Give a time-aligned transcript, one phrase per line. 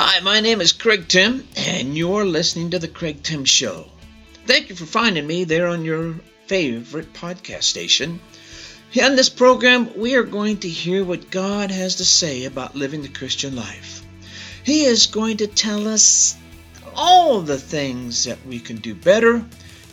[0.00, 3.90] Hi, my name is Craig Tim, and you're listening to The Craig Tim Show.
[4.46, 6.14] Thank you for finding me there on your
[6.46, 8.20] favorite podcast station.
[8.92, 13.02] In this program, we are going to hear what God has to say about living
[13.02, 14.06] the Christian life.
[14.62, 16.36] He is going to tell us
[16.94, 19.44] all the things that we can do better.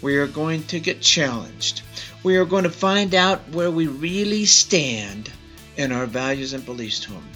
[0.04, 1.82] We are going to get challenged.
[2.22, 5.32] We are going to find out where we really stand
[5.78, 7.28] in our values and beliefs to Him.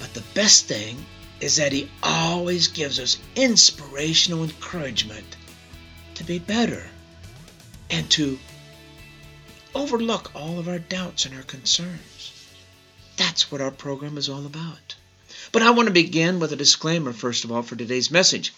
[0.00, 0.96] But the best thing
[1.44, 5.36] is that He always gives us inspirational encouragement
[6.14, 6.82] to be better
[7.90, 8.38] and to
[9.74, 12.32] overlook all of our doubts and our concerns.
[13.18, 14.94] That's what our program is all about.
[15.52, 18.54] But I want to begin with a disclaimer, first of all, for today's message.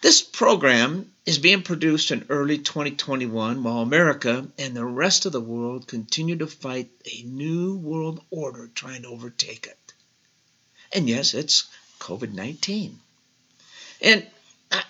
[0.00, 5.40] This program is being produced in early 2021 while America and the rest of the
[5.40, 9.94] world continue to fight a new world order trying to overtake it.
[10.92, 11.64] And yes, it's
[12.04, 12.98] COVID 19.
[14.02, 14.26] And
[14.70, 14.82] I,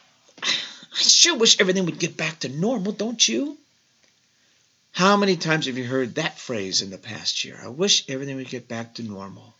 [0.43, 0.48] I
[0.97, 3.57] sure wish everything would get back to normal, don't you?
[4.91, 7.61] How many times have you heard that phrase in the past year?
[7.62, 9.55] I wish everything would get back to normal.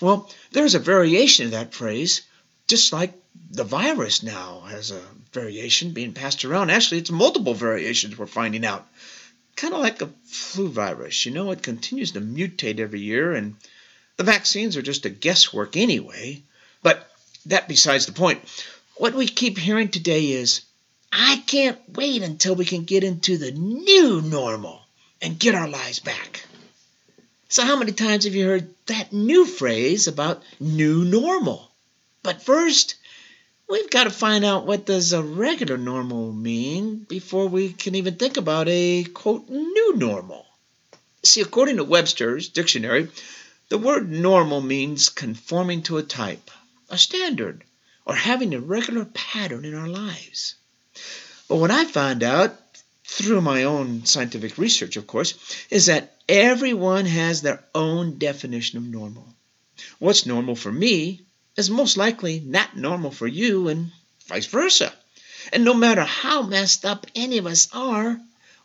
[0.00, 2.22] Well, there's a variation of that phrase,
[2.66, 3.12] just like
[3.50, 5.02] the virus now has a
[5.32, 6.70] variation being passed around.
[6.70, 8.86] Actually, it's multiple variations we're finding out.
[9.54, 13.54] Kind of like a flu virus, you know, it continues to mutate every year, and
[14.16, 16.42] the vaccines are just a guesswork anyway.
[17.46, 18.42] That besides the point.
[18.96, 20.62] What we keep hearing today is,
[21.12, 24.82] I can't wait until we can get into the new normal
[25.22, 26.44] and get our lives back.
[27.48, 31.70] So, how many times have you heard that new phrase about new normal?
[32.22, 32.96] But first,
[33.68, 38.16] we've got to find out what does a regular normal mean before we can even
[38.16, 40.44] think about a quote new normal.
[41.22, 43.08] See, according to Webster's dictionary,
[43.68, 46.50] the word normal means conforming to a type,
[46.90, 47.64] a standard,
[48.04, 50.54] or having a regular pattern in our lives.
[51.48, 52.58] But what I found out
[53.04, 55.34] through my own scientific research, of course,
[55.70, 59.26] is that everyone has their own definition of normal.
[59.98, 61.22] What's normal for me
[61.56, 63.92] is most likely not normal for you, and
[64.26, 64.92] vice versa.
[65.52, 68.20] And no matter how messed up any of us are,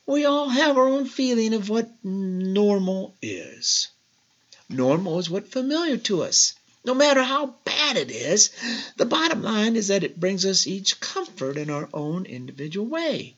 [0.06, 3.90] we all have our own feeling of what normal is.
[4.68, 6.54] Normal is what's familiar to us.
[6.84, 8.50] No matter how bad it is,
[8.97, 13.36] the bottom line is that it brings us each comfort in our own individual way.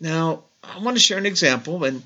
[0.00, 2.02] Now, I want to share an example, and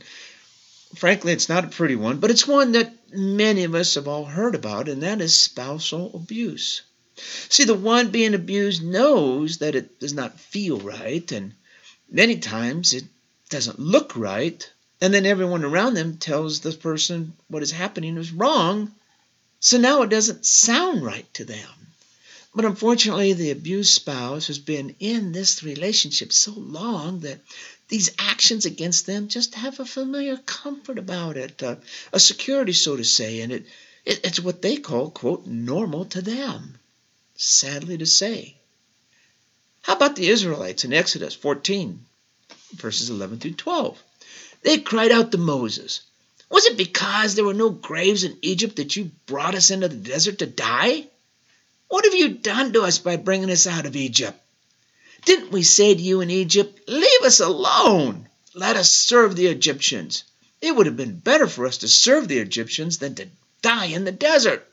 [0.95, 4.25] frankly, it's not a pretty one, but it's one that many of us have all
[4.25, 6.83] heard about, and that is spousal abuse.
[7.17, 11.55] See, the one being abused knows that it does not feel right, and
[12.11, 13.05] many times it
[13.49, 14.71] doesn't look right,
[15.01, 18.93] and then everyone around them tells the person what is happening is wrong,
[19.63, 21.69] so now it doesn't sound right to them.
[22.53, 27.39] But unfortunately, the abused spouse has been in this relationship so long that
[27.87, 31.77] these actions against them just have a familiar comfort about it, uh,
[32.13, 33.67] a security, so to say, and it,
[34.05, 36.81] it, it's what they call, quote, normal to them.
[37.37, 38.57] Sadly to say.
[39.83, 42.05] How about the Israelites in Exodus 14,
[42.73, 44.03] verses 11 through 12?
[44.63, 46.01] They cried out to Moses,
[46.53, 49.97] Was it because there were no graves in Egypt that you brought us into the
[49.97, 51.07] desert to die?
[51.89, 54.39] What have you done to us by bringing us out of Egypt?
[55.25, 58.29] Didn't we say to you in Egypt, Leave us alone?
[58.53, 60.25] Let us serve the Egyptians.
[60.61, 63.29] It would have been better for us to serve the Egyptians than to
[63.63, 64.71] die in the desert.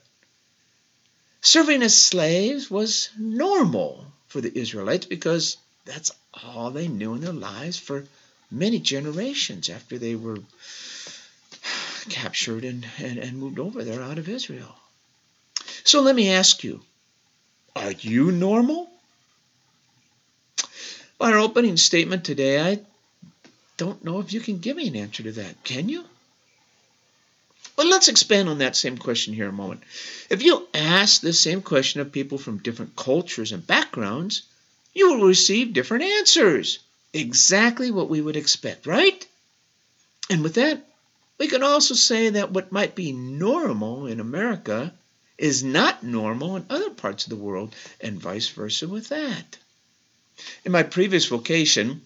[1.40, 7.32] Serving as slaves was normal for the Israelites because that's all they knew in their
[7.32, 8.04] lives for
[8.52, 10.40] many generations after they were
[12.10, 14.76] captured and, and, and moved over there out of Israel.
[15.84, 16.82] So let me ask you
[17.76, 18.90] are you normal?
[21.22, 22.80] Our opening statement today, I
[23.78, 25.64] don't know if you can give me an answer to that.
[25.64, 26.04] Can you?
[27.76, 29.84] But let's expand on that same question here a moment.
[30.30, 34.42] If you ask the same question of people from different cultures and backgrounds,
[34.94, 36.80] you will receive different answers.
[37.14, 39.26] Exactly what we would expect, right?
[40.30, 40.86] And with that,
[41.40, 44.94] we can also say that what might be normal in America
[45.38, 49.58] is not normal in other parts of the world, and vice versa with that.
[50.66, 52.02] In my previous vocation,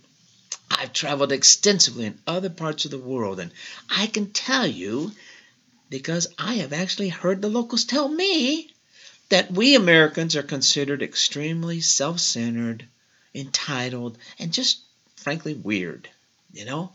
[0.69, 3.51] I've traveled extensively in other parts of the world, and
[3.89, 5.11] I can tell you,
[5.89, 8.69] because I have actually heard the locals tell me,
[9.29, 12.85] that we Americans are considered extremely self centered,
[13.33, 14.79] entitled, and just
[15.15, 16.07] frankly weird,
[16.51, 16.93] you know?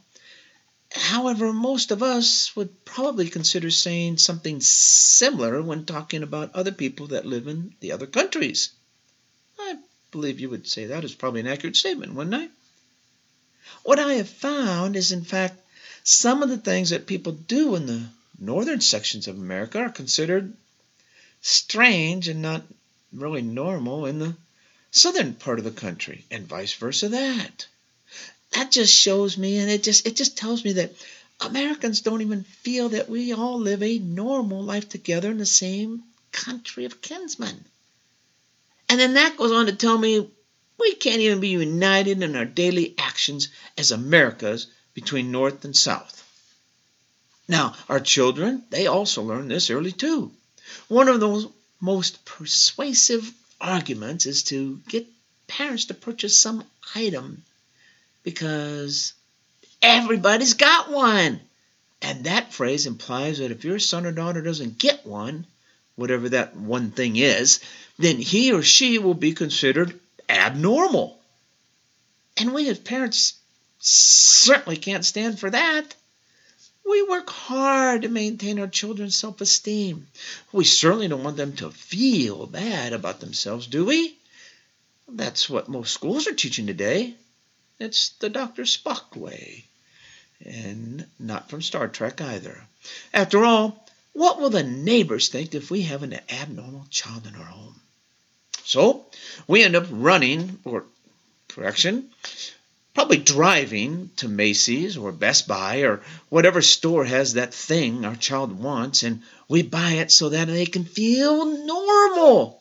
[0.90, 7.08] However, most of us would probably consider saying something similar when talking about other people
[7.08, 8.70] that live in the other countries.
[9.58, 9.76] I
[10.10, 12.48] believe you would say that is probably an accurate statement, wouldn't I?
[13.82, 15.60] What I have found is, in fact,
[16.04, 18.08] some of the things that people do in the
[18.38, 20.56] northern sections of America are considered
[21.42, 22.62] strange and not
[23.12, 24.34] really normal in the
[24.90, 27.66] southern part of the country, and vice versa that.
[28.52, 30.94] That just shows me and it just it just tells me that
[31.40, 36.02] Americans don't even feel that we all live a normal life together in the same
[36.32, 37.64] country of kinsmen.
[38.88, 40.28] And then that goes on to tell me
[40.78, 46.24] we can't even be united in our daily actions as Americas between North and South.
[47.46, 50.32] Now, our children, they also learn this early too.
[50.88, 51.46] One of those
[51.80, 55.06] most persuasive arguments is to get
[55.46, 57.42] parents to purchase some item
[58.28, 59.14] because
[59.80, 61.40] everybody's got one.
[62.02, 65.46] And that phrase implies that if your son or daughter doesn't get one,
[65.96, 67.60] whatever that one thing is,
[67.98, 69.98] then he or she will be considered
[70.28, 71.18] abnormal.
[72.36, 73.32] And we as parents
[73.78, 75.94] certainly can't stand for that.
[76.86, 80.06] We work hard to maintain our children's self esteem.
[80.52, 84.18] We certainly don't want them to feel bad about themselves, do we?
[85.08, 87.14] That's what most schools are teaching today.
[87.78, 88.62] It's the Dr.
[88.62, 89.64] Spock way.
[90.44, 92.62] And not from Star Trek either.
[93.12, 97.44] After all, what will the neighbors think if we have an abnormal child in our
[97.44, 97.80] home?
[98.64, 99.06] So
[99.46, 100.84] we end up running, or
[101.48, 102.10] correction,
[102.94, 108.58] probably driving to Macy's or Best Buy or whatever store has that thing our child
[108.58, 112.60] wants, and we buy it so that they can feel normal.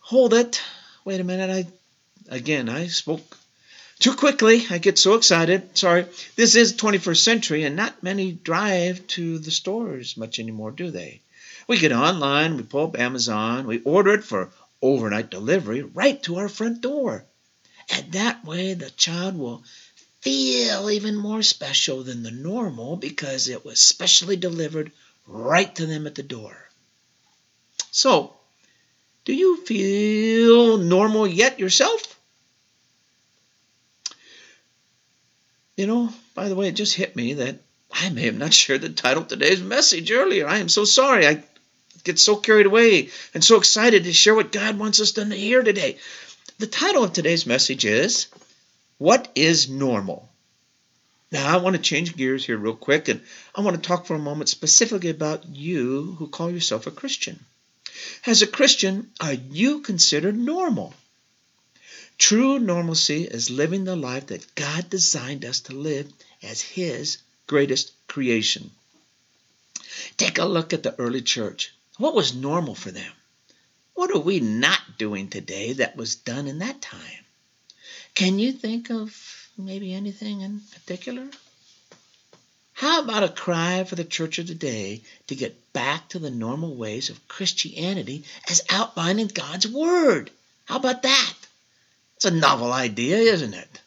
[0.00, 0.62] Hold it.
[1.04, 1.50] Wait a minute.
[2.30, 3.36] I again I spoke
[3.98, 4.66] too quickly.
[4.70, 5.76] I get so excited.
[5.76, 6.06] Sorry.
[6.36, 11.20] This is 21st century, and not many drive to the stores much anymore, do they?
[11.66, 14.50] We get online, we pull up Amazon, we order it for
[14.80, 17.24] overnight delivery right to our front door.
[17.90, 19.64] And that way the child will
[20.20, 24.92] feel even more special than the normal because it was specially delivered
[25.26, 26.56] right to them at the door.
[27.90, 28.34] So,
[29.24, 32.15] do you feel normal yet yourself?
[35.76, 37.60] You know, by the way, it just hit me that
[37.92, 40.48] I may have not shared the title of today's message earlier.
[40.48, 41.26] I am so sorry.
[41.26, 41.42] I
[42.02, 45.62] get so carried away and so excited to share what God wants us to hear
[45.62, 45.98] today.
[46.58, 48.28] The title of today's message is
[48.98, 50.28] What is Normal?
[51.30, 53.20] Now, I want to change gears here real quick, and
[53.54, 57.44] I want to talk for a moment specifically about you who call yourself a Christian.
[58.24, 60.94] As a Christian, are you considered normal?
[62.18, 66.10] True normalcy is living the life that God designed us to live
[66.42, 68.70] as His greatest creation.
[70.16, 71.74] Take a look at the early church.
[71.98, 73.12] What was normal for them?
[73.94, 77.24] What are we not doing today that was done in that time?
[78.14, 81.28] Can you think of maybe anything in particular?
[82.72, 86.74] How about a cry for the church of today to get back to the normal
[86.74, 90.30] ways of Christianity as outlined in God's Word?
[90.66, 91.34] How about that?
[92.16, 93.80] It's a novel idea, isn't it?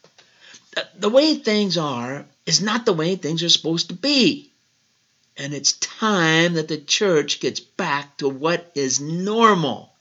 [0.96, 4.50] The way things are is not the way things are supposed to be.
[5.36, 9.92] And it's time that the church gets back to what is normal.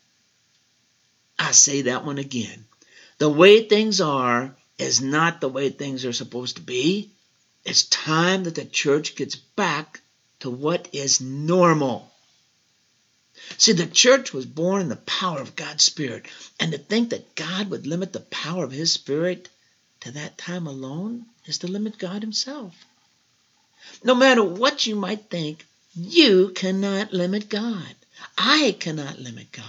[1.40, 2.66] I say that one again.
[3.18, 7.12] The way things are is not the way things are supposed to be.
[7.66, 10.02] It's time that the church gets back
[10.42, 12.12] to what is normal.
[13.58, 16.26] See, the church was born in the power of God's Spirit,
[16.60, 19.50] and to think that God would limit the power of His Spirit
[20.02, 22.74] to that time alone is to limit God Himself.
[24.04, 25.66] No matter what you might think,
[25.96, 27.96] you cannot limit God.
[28.38, 29.66] I cannot limit God.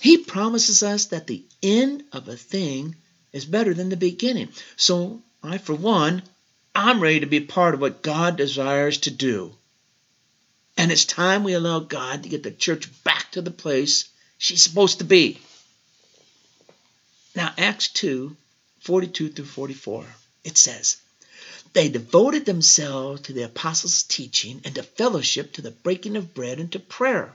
[0.00, 2.96] He promises us that the end of a thing
[3.32, 4.48] is better than the beginning.
[4.76, 6.22] So, I, for one,
[6.74, 9.54] I'm ready to be part of what God desires to do.
[10.76, 14.62] And it's time we allow God to get the church back to the place she's
[14.62, 15.40] supposed to be.
[17.34, 18.36] Now, Acts 2
[18.80, 20.06] 42 through 44,
[20.44, 20.98] it says,
[21.72, 26.60] They devoted themselves to the apostles' teaching and to fellowship, to the breaking of bread,
[26.60, 27.34] and to prayer.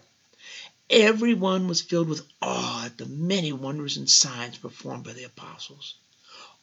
[0.90, 5.96] Everyone was filled with awe at the many wonders and signs performed by the apostles.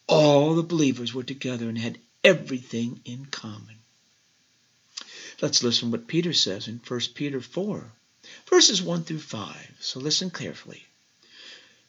[0.06, 3.78] All the believers were together and had everything in common.
[5.40, 7.92] Let's listen what Peter says in 1 Peter 4,
[8.50, 9.76] verses 1 through 5.
[9.80, 10.84] So listen carefully.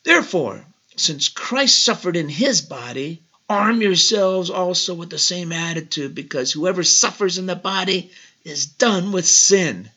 [0.04, 0.66] Therefore,
[0.96, 6.84] since Christ suffered in his body, arm yourselves also with the same attitude, because whoever
[6.84, 8.12] suffers in the body
[8.44, 9.90] is done with sin.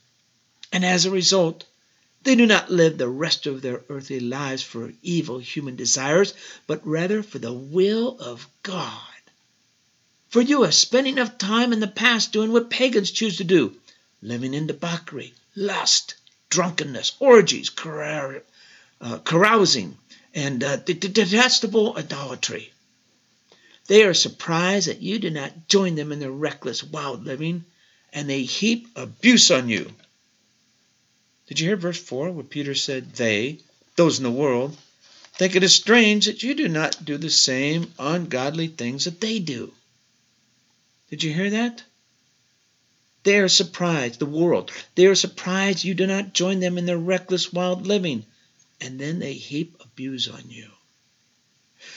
[0.73, 1.65] And as a result,
[2.25, 6.35] They do not live the rest of their earthly lives for evil human desires,
[6.69, 9.12] but rather for the will of God.
[10.33, 13.77] For you have spent enough time in the past doing what pagans choose to do,
[14.23, 16.15] living in debauchery, lust,
[16.49, 18.41] drunkenness, orgies, carousing,
[19.03, 19.99] uh, carousing
[20.33, 22.73] and uh, detestable idolatry.
[23.89, 27.67] They are surprised that you do not join them in their reckless, wild living,
[28.11, 29.95] and they heap abuse on you.
[31.47, 33.59] Did you hear verse 4 where Peter said, They,
[33.97, 34.79] those in the world,
[35.35, 39.39] think it is strange that you do not do the same ungodly things that they
[39.39, 39.75] do?
[41.13, 41.83] Did you hear that?
[43.25, 46.97] They are surprised, the world, they are surprised you do not join them in their
[46.97, 48.25] reckless, wild living,
[48.81, 50.71] and then they heap abuse on you.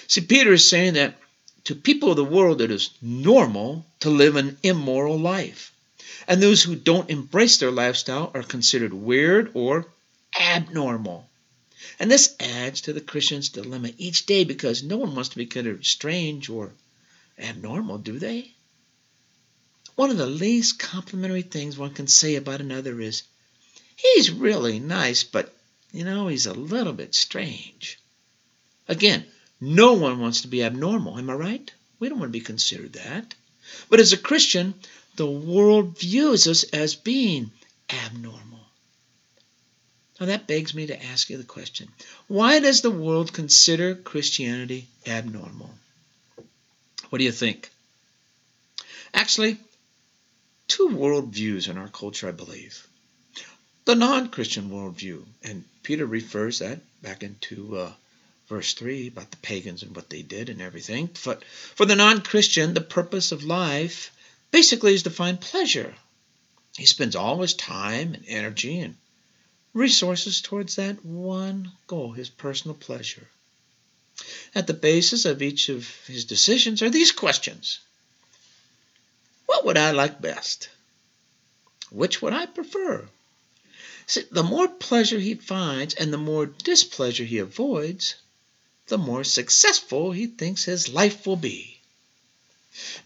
[0.08, 1.18] See, Peter is saying that
[1.64, 5.72] to people of the world it is normal to live an immoral life.
[6.28, 9.88] And those who don't embrace their lifestyle are considered weird or
[10.38, 11.30] abnormal.
[12.00, 15.46] And this adds to the Christian's dilemma each day because no one wants to be
[15.46, 16.74] considered strange or
[17.40, 18.52] abnormal, do they?
[19.96, 23.24] One of the least complimentary things one can say about another is,
[23.96, 25.54] he's really nice, but,
[25.94, 27.98] you know, he's a little bit strange.
[28.88, 29.26] Again,
[29.62, 31.72] no one wants to be abnormal, am I right?
[32.00, 33.34] We don't want to be considered that.
[33.90, 34.74] But as a Christian,
[35.16, 37.52] the world views us as being
[37.90, 38.60] abnormal.
[40.20, 41.90] Now that begs me to ask you the question
[42.28, 45.74] why does the world consider Christianity abnormal?
[47.10, 47.70] What do you think?
[49.14, 49.58] Actually,
[50.68, 52.88] two worldviews in our culture, I believe.
[53.86, 57.94] The non Christian worldview, and Peter refers that back into uh,
[58.48, 61.10] verse 3 about the pagans and what they did and everything.
[61.24, 64.12] But for the non Christian, the purpose of life
[64.52, 65.94] basically is to find pleasure.
[66.76, 68.96] He spends all his time and energy and
[69.74, 73.28] resources towards that one goal, his personal pleasure.
[74.56, 77.80] At the basis of each of his decisions are these questions
[79.66, 80.70] What would I like best?
[81.90, 83.10] Which would I prefer?
[84.06, 88.14] See, the more pleasure he finds and the more displeasure he avoids,
[88.90, 91.80] the more successful he thinks his life will be.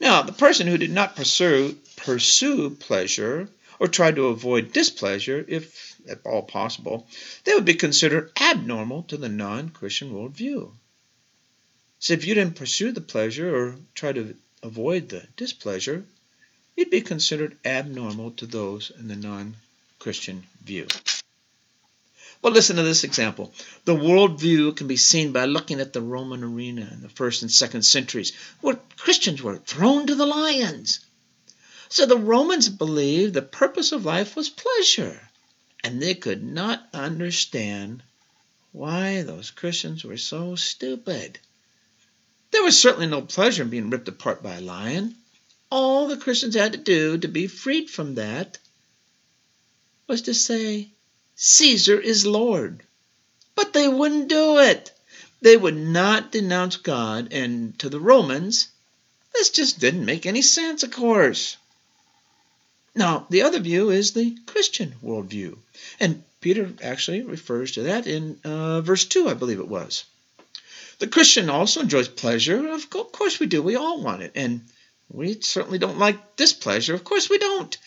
[0.02, 3.50] Now, the person who did not pursue, pursue pleasure
[3.80, 7.08] or tried to avoid displeasure, if at all possible,
[7.46, 10.74] they would be considered abnormal to the non Christian worldview.
[12.00, 16.04] So, if you didn't pursue the pleasure or try to avoid the displeasure,
[16.80, 19.54] you'd be considered abnormal to those in the non
[20.00, 20.88] Christian view.
[22.42, 23.54] Well, listen to this example.
[23.84, 27.52] The worldview can be seen by looking at the Roman arena in the first and
[27.52, 28.32] second centuries,
[28.62, 31.02] where Christians were thrown to the lions.
[31.90, 35.30] So the Romans believed the purpose of life was pleasure,
[35.84, 38.04] and they could not understand
[38.72, 41.40] why those Christians were so stupid.
[42.52, 45.16] There was certainly no pleasure in being ripped apart by a lion.
[45.72, 48.58] All the Christians had to do to be freed from that
[50.08, 50.90] was to say,
[51.36, 52.82] Caesar is Lord.
[53.56, 54.92] But they wouldn't do it.
[55.42, 58.68] They would not denounce God, and to the Romans,
[59.34, 61.56] this just didn't make any sense, of course.
[62.96, 65.58] Now, the other view is the Christian worldview,
[66.00, 70.04] and Peter actually refers to that in uh, verse 2, I believe it was.
[70.98, 72.68] The Christian also enjoys pleasure.
[72.70, 73.62] Of course we do.
[73.62, 74.32] We all want it.
[74.36, 74.66] And
[75.10, 76.94] we certainly don't like displeasure.
[76.94, 77.78] Of course we don't.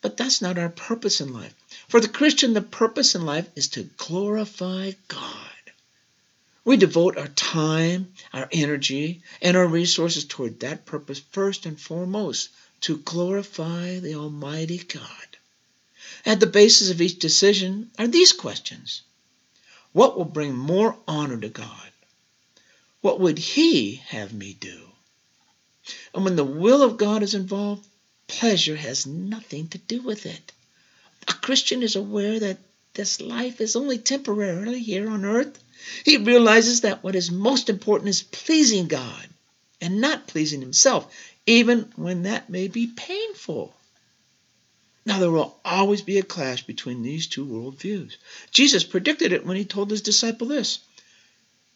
[0.00, 1.54] But that's not our purpose in life.
[1.88, 5.50] For the Christian, the purpose in life is to glorify God.
[6.64, 12.48] We devote our time, our energy, and our resources toward that purpose first and foremost
[12.82, 15.36] to glorify the Almighty God.
[16.26, 19.02] At the basis of each decision are these questions
[19.92, 21.92] What will bring more honor to God?
[23.00, 24.93] What would He have me do?
[26.14, 27.86] And when the will of God is involved,
[28.26, 30.52] Pleasure has nothing to do with it.
[31.28, 32.58] A Christian is aware that
[32.94, 35.62] this life is only temporarily here on earth.
[36.04, 39.28] He realizes that what is most important is pleasing God
[39.80, 41.12] and not pleasing himself,
[41.44, 43.76] even when that may be painful.
[45.04, 48.16] Now, there will always be a clash between these two worldviews.
[48.50, 50.78] Jesus predicted it when he told his disciple this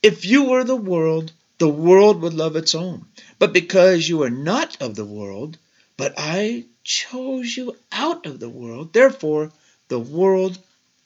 [0.02, 3.04] If you were the world, the world would love its own.
[3.38, 5.58] But because you are not of the world,
[5.96, 8.92] but I chose you out of the world.
[8.92, 9.52] Therefore,
[9.88, 10.58] the world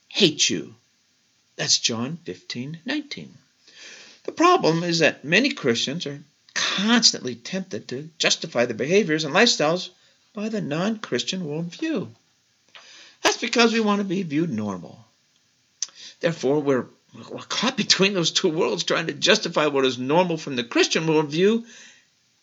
[0.08, 0.74] hates you.
[1.56, 3.34] That's John 15, 19.
[4.24, 6.22] The problem is that many Christians are
[6.54, 9.88] constantly tempted to justify their behaviors and lifestyles
[10.34, 12.08] by the non Christian worldview.
[13.22, 15.04] That's because we want to be viewed normal.
[16.20, 20.56] Therefore, we're, we're caught between those two worlds trying to justify what is normal from
[20.56, 21.64] the Christian worldview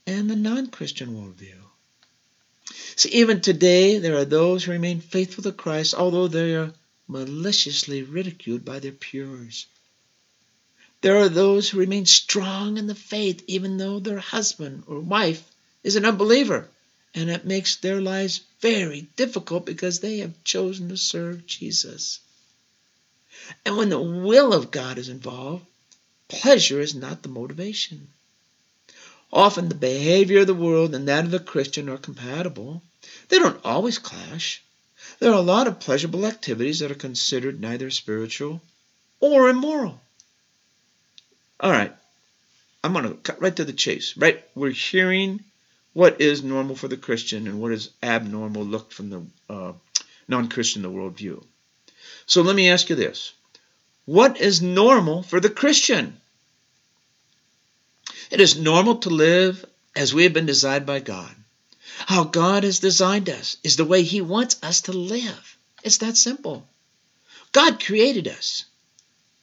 [0.06, 1.56] and the non Christian worldview.
[2.96, 6.74] See, even today, there are those who remain faithful to Christ, although they are
[7.08, 9.66] maliciously ridiculed by their peers.
[11.02, 15.50] There are those who remain strong in the faith, even though their husband or wife
[15.84, 16.68] is an unbeliever,
[17.16, 22.20] and it makes their lives very difficult because they have chosen to serve Jesus.
[23.66, 25.66] And when the will of God is involved,
[26.28, 28.08] pleasure is not the motivation.
[29.32, 32.82] Often the behavior of the world and that of the Christian are compatible.
[33.30, 34.64] They don't always clash.
[35.20, 38.62] There are a lot of pleasurable activities that are considered neither spiritual
[39.20, 40.02] or immoral.
[41.60, 41.94] All right,
[42.84, 44.16] I'm going to cut right to the chase.
[44.18, 45.44] Right, we're hearing
[45.94, 49.74] what is normal for the Christian and what is abnormal looked from the uh,
[50.28, 51.44] non-Christian the worldview.
[52.26, 53.34] So let me ask you this:
[54.06, 56.20] What is normal for the Christian?
[58.32, 59.66] It is normal to live
[59.96, 61.36] as we have been designed by God.
[62.06, 65.58] How God has designed us is the way He wants us to live.
[65.84, 66.68] It's that simple.
[67.52, 68.66] God created us.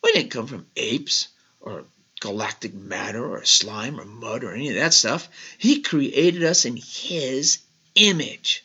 [0.03, 1.29] We didn't come from apes
[1.61, 1.85] or
[2.21, 5.29] galactic matter or slime or mud or any of that stuff.
[5.59, 7.59] He created us in His
[7.95, 8.65] image.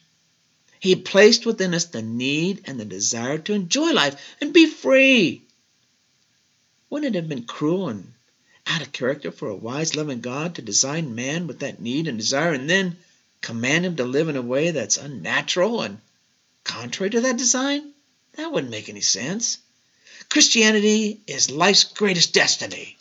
[0.82, 5.44] He placed within us the need and the desire to enjoy life and be free.
[6.90, 8.14] Wouldn't it have been cruel and
[8.66, 12.18] out of character for a wise, loving God to design man with that need and
[12.18, 12.98] desire and then
[13.42, 16.00] command him to live in a way that's unnatural and
[16.64, 17.94] contrary to that design?
[18.34, 19.60] That wouldn't make any sense.
[20.30, 22.98] Christianity is life's greatest destiny,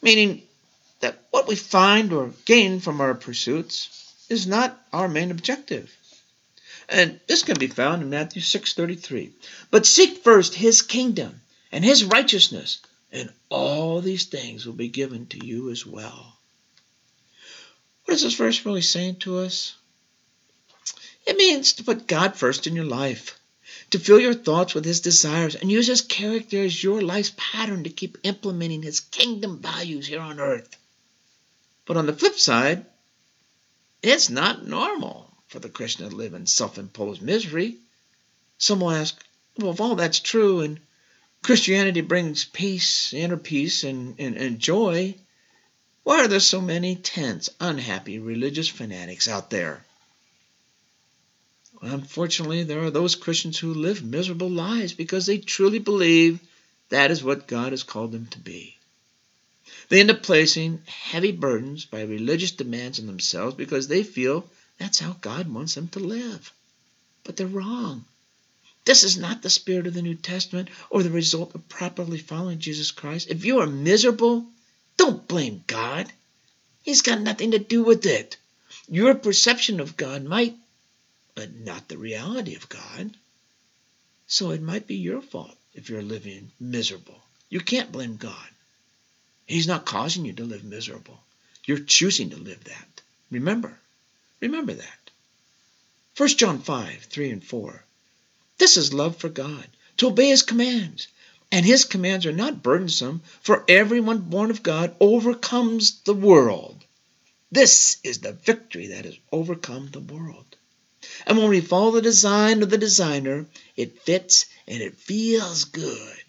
[0.00, 0.40] meaning
[1.00, 5.94] that what we find or gain from our pursuits is not our main objective.
[6.88, 9.32] And this can be found in Matthew 6:33.
[9.70, 11.40] But seek first his kingdom
[11.70, 12.78] and his righteousness,
[13.10, 16.38] and all these things will be given to you as well.
[18.04, 19.74] What is this verse really saying to us?
[21.26, 23.38] It means to put God first in your life,
[23.90, 27.84] to fill your thoughts with His desires, and use His character as your life's pattern
[27.84, 30.76] to keep implementing His kingdom values here on earth.
[31.86, 32.86] But on the flip side,
[34.02, 37.76] it's not normal for the Christian to live in self imposed misery.
[38.56, 39.22] Some will ask,
[39.58, 40.80] well, if all that's true and
[41.42, 45.14] Christianity brings peace, inner peace, and, and, and joy,
[46.04, 49.84] why are there so many tense, unhappy religious fanatics out there?
[51.82, 56.40] Unfortunately, there are those Christians who live miserable lives because they truly believe
[56.88, 58.78] that is what God has called them to be.
[59.90, 64.48] They end up placing heavy burdens by religious demands on themselves because they feel
[64.82, 66.52] that's how God wants them to live.
[67.22, 68.04] But they're wrong.
[68.84, 72.58] This is not the spirit of the New Testament or the result of properly following
[72.58, 73.30] Jesus Christ.
[73.30, 74.44] If you are miserable,
[74.96, 76.12] don't blame God.
[76.82, 78.36] He's got nothing to do with it.
[78.88, 80.56] Your perception of God might,
[81.36, 83.12] but not the reality of God.
[84.26, 87.22] So it might be your fault if you're living miserable.
[87.48, 88.48] You can't blame God.
[89.46, 91.20] He's not causing you to live miserable.
[91.66, 93.02] You're choosing to live that.
[93.30, 93.78] Remember,
[94.42, 95.10] remember that.
[96.16, 97.84] 1 John 5, 3 and 4.
[98.58, 101.08] This is love for God, to obey his commands.
[101.50, 106.84] And his commands are not burdensome, for everyone born of God overcomes the world.
[107.50, 110.56] This is the victory that has overcome the world.
[111.26, 116.21] And when we follow the design of the designer, it fits and it feels good.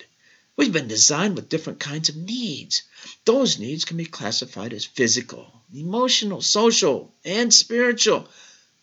[0.55, 2.83] We've been designed with different kinds of needs.
[3.25, 8.29] Those needs can be classified as physical, emotional, social, and spiritual.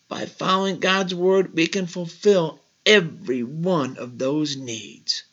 [0.09, 5.23] By following God's word, we can fulfill every one of those needs.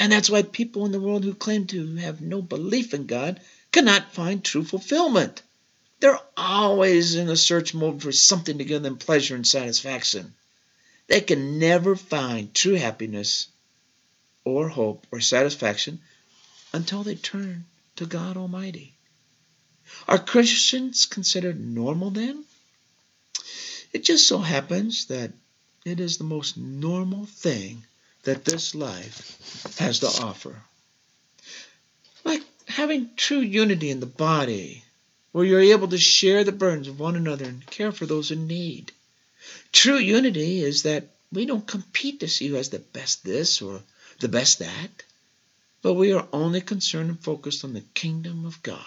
[0.00, 3.40] And that's why people in the world who claim to have no belief in God
[3.70, 5.42] cannot find true fulfillment.
[6.00, 10.34] They're always in a search mode for something to give them pleasure and satisfaction.
[11.06, 13.46] They can never find true happiness
[14.44, 16.00] or hope or satisfaction
[16.72, 17.64] until they turn
[17.96, 18.94] to God Almighty.
[20.08, 22.44] Are Christians considered normal then?
[23.92, 25.32] It just so happens that
[25.84, 27.84] it is the most normal thing
[28.22, 30.62] that this life has to offer.
[32.24, 34.84] Like having true unity in the body,
[35.32, 38.46] where you're able to share the burdens of one another and care for those in
[38.46, 38.92] need.
[39.72, 43.82] True unity is that we don't compete to see who has the best this or
[44.20, 45.02] the best that,
[45.82, 48.84] but we are only concerned and focused on the kingdom of God.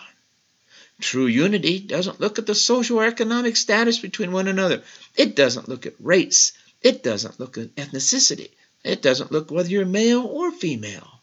[1.02, 4.82] True unity doesn't look at the social or economic status between one another.
[5.16, 6.54] It doesn't look at race.
[6.82, 8.52] It doesn't look at ethnicity.
[8.84, 11.20] It doesn't look whether you're male or female.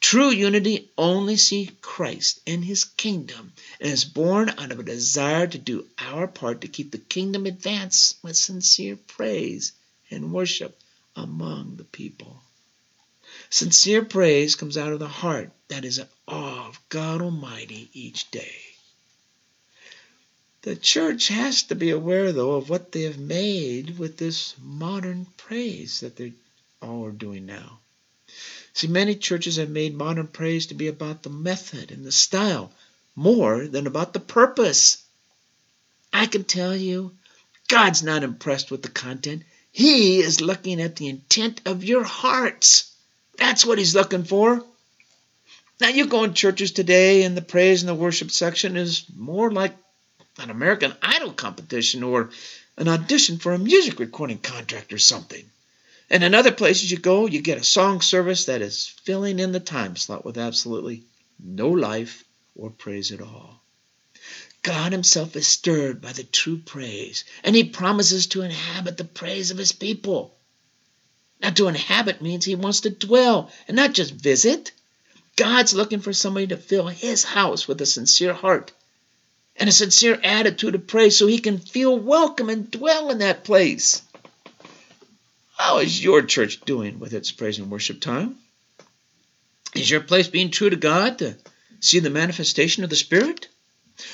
[0.00, 5.46] True unity only sees Christ and his kingdom and is born out of a desire
[5.46, 9.70] to do our part to keep the kingdom advanced with sincere praise
[10.10, 10.76] and worship
[11.14, 12.42] among the people.
[13.54, 18.30] Sincere praise comes out of the heart that is in awe of God Almighty each
[18.30, 18.56] day.
[20.62, 25.26] The church has to be aware, though, of what they have made with this modern
[25.36, 26.32] praise that they
[26.80, 27.80] all are doing now.
[28.72, 32.72] See, many churches have made modern praise to be about the method and the style
[33.14, 35.04] more than about the purpose.
[36.10, 37.14] I can tell you,
[37.68, 39.42] God's not impressed with the content.
[39.70, 42.88] He is looking at the intent of your hearts.
[43.42, 44.64] That's what He's looking for.
[45.80, 49.50] Now, you go in churches today, and the praise and the worship section is more
[49.50, 49.74] like
[50.38, 52.30] an American Idol competition or
[52.76, 55.44] an audition for a music recording contract or something.
[56.08, 59.50] And in other places you go, you get a song service that is filling in
[59.50, 61.02] the time slot with absolutely
[61.42, 62.22] no life
[62.54, 63.60] or praise at all.
[64.62, 69.50] God Himself is stirred by the true praise, and He promises to inhabit the praise
[69.50, 70.38] of His people.
[71.42, 74.70] Now, to inhabit means He wants to dwell and not just visit.
[75.34, 78.70] God's looking for somebody to fill His house with a sincere heart
[79.56, 83.42] and a sincere attitude of praise so He can feel welcome and dwell in that
[83.42, 84.02] place.
[85.56, 88.36] How is your church doing with its praise and worship time?
[89.74, 91.36] Is your place being true to God to
[91.80, 93.48] see the manifestation of the Spirit?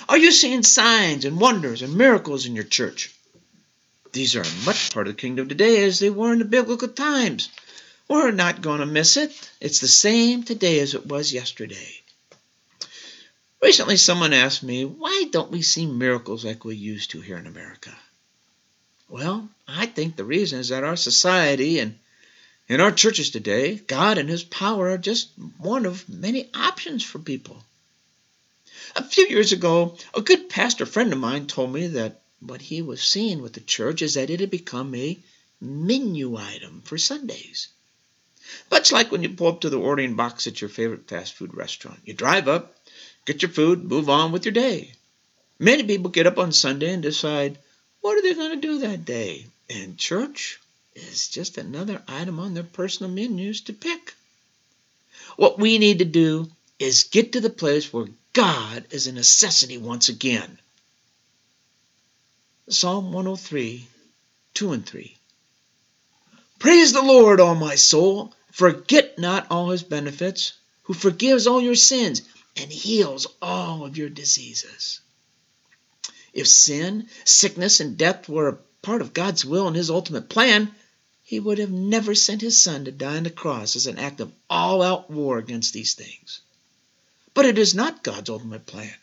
[0.09, 3.15] Are you seeing signs and wonders and miracles in your church?
[4.13, 7.51] These are much part of the kingdom today as they were in the biblical times.
[8.09, 9.33] We're not going to miss it.
[9.61, 12.01] It's the same today as it was yesterday.
[13.61, 17.47] Recently, someone asked me, why don't we see miracles like we used to here in
[17.47, 17.95] America?
[19.09, 21.99] Well, I think the reason is that our society and
[22.69, 27.19] in our churches today, God and His power are just one of many options for
[27.19, 27.65] people.
[28.95, 32.83] A few years ago, a good pastor friend of mine told me that what he
[32.83, 35.19] was seeing with the church is that it had become a
[35.61, 37.69] menu item for Sundays.
[38.71, 41.55] Much like when you pull up to the ordering box at your favorite fast food
[41.55, 42.01] restaurant.
[42.05, 42.75] You drive up,
[43.27, 44.93] get your food, move on with your day.
[45.59, 47.59] Many people get up on Sunday and decide,
[48.01, 49.47] what are they going to do that day?
[49.69, 50.61] And church
[50.95, 54.15] is just another item on their personal menus to pick.
[55.37, 56.49] What we need to do
[56.79, 60.59] is get to the place where God is a necessity once again.
[62.71, 63.87] Psalm 103,
[64.55, 65.17] 2 and 3.
[66.59, 68.35] Praise the Lord, all my soul.
[68.53, 70.53] Forget not all his benefits,
[70.83, 72.23] who forgives all your sins
[72.57, 75.01] and heals all of your diseases.
[76.35, 80.75] If sin, sickness, and death were a part of God's will and His ultimate plan,
[81.23, 84.21] He would have never sent His Son to die on the cross as an act
[84.21, 86.41] of all out war against these things.
[87.35, 88.95] But it is not God's ultimate plan.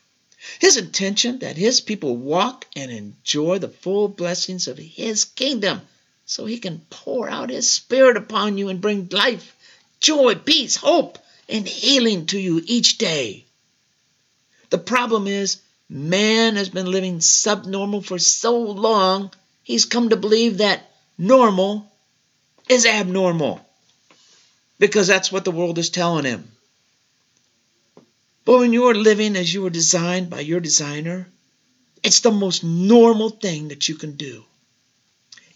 [0.60, 5.82] His intention that His people walk and enjoy the full blessings of His kingdom
[6.26, 9.56] so He can pour out His Spirit upon you and bring life,
[10.00, 13.46] joy, peace, hope, and healing to you each day.
[14.70, 19.32] The problem is Man has been living subnormal for so long,
[19.64, 21.92] he's come to believe that normal
[22.68, 23.64] is abnormal
[24.80, 26.52] because that's what the world is telling him.
[28.46, 31.28] But when you are living as you were designed by your designer,
[32.04, 34.46] it's the most normal thing that you can do.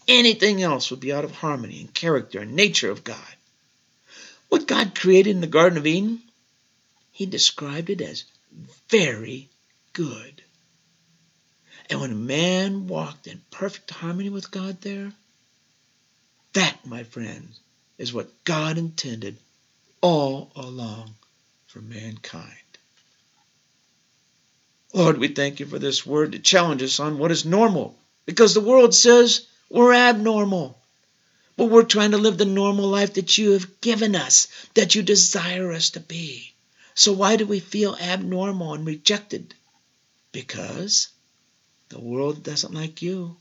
[0.08, 3.36] Anything else would be out of harmony and character and nature of God.
[4.48, 6.20] What God created in the Garden of Eden,
[7.12, 8.24] He described it as
[8.88, 9.48] very
[9.92, 10.42] good.
[11.88, 15.12] And when a man walked in perfect harmony with God there,
[16.54, 17.60] that, my friends,
[17.98, 19.36] is what God intended
[20.00, 21.14] all along
[21.68, 22.69] for mankind.
[24.92, 28.54] Lord, we thank you for this word to challenge us on what is normal, because
[28.54, 30.78] the world says we're abnormal.
[31.56, 35.02] But we're trying to live the normal life that you have given us, that you
[35.02, 36.54] desire us to be.
[36.94, 39.54] So why do we feel abnormal and rejected?
[40.32, 41.08] Because
[41.88, 43.36] the world doesn't like you.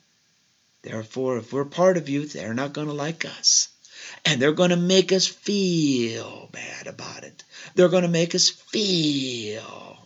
[0.82, 3.70] Therefore, if we're part of you, they're not going to like us.
[4.26, 7.44] And they're going to make us feel bad about it.
[7.76, 9.99] They're going to make us feel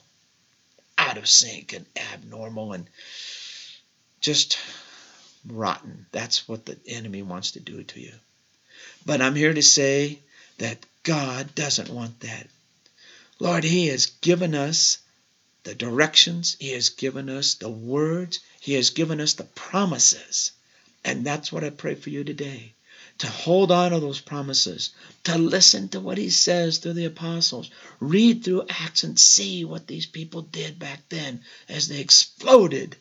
[1.13, 2.87] out of sync and abnormal and
[4.19, 4.57] just
[5.47, 6.07] rotten.
[6.11, 8.13] That's what the enemy wants to do to you.
[9.05, 10.17] But I'm here to say
[10.57, 12.47] that God doesn't want that.
[13.37, 14.97] Lord, He has given us
[15.63, 20.51] the directions, He has given us the words, He has given us the promises.
[21.05, 22.73] And that's what I pray for you today
[23.23, 24.89] to hold on to those promises,
[25.23, 29.87] to listen to what he says through the apostles, read through Acts and see what
[29.87, 32.97] these people did back then as they exploded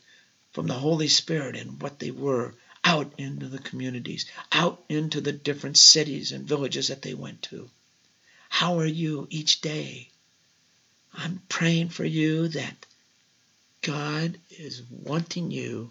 [0.52, 2.54] from the Holy Spirit and what they were
[2.84, 7.68] out into the communities, out into the different cities and villages that they went to.
[8.48, 10.08] How are you each day?
[11.12, 12.86] I'm praying for you that
[13.80, 15.90] God is wanting you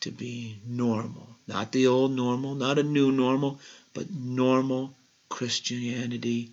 [0.00, 1.36] to be normal.
[1.46, 3.60] Not the old normal, not a new normal,
[3.92, 4.94] but normal
[5.28, 6.50] Christianity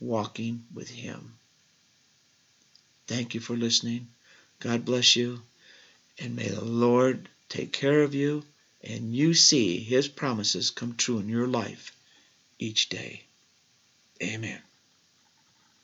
[0.00, 1.34] walking with Him.
[3.06, 4.08] Thank you for listening.
[4.60, 5.42] God bless you.
[6.18, 8.44] And may the Lord take care of you
[8.82, 11.92] and you see His promises come true in your life
[12.58, 13.24] each day.
[14.22, 14.60] Amen.